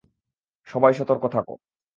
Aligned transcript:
সবাই 0.67 0.93
সতর্ক 0.99 1.23
থাক! 1.33 1.47